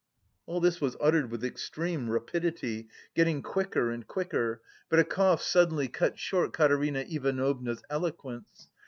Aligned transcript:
All 0.47 0.59
this 0.59 0.81
was 0.81 0.97
uttered 0.99 1.29
with 1.29 1.45
extreme 1.45 2.09
rapidity, 2.09 2.87
getting 3.13 3.43
quicker 3.43 3.91
and 3.91 4.07
quicker, 4.07 4.63
but 4.89 4.97
a 4.97 5.03
cough 5.03 5.43
suddenly 5.43 5.87
cut 5.87 6.17
short 6.17 6.53
Katerina 6.53 7.05
Ivanovna's 7.07 7.83
eloquence. 7.87 8.71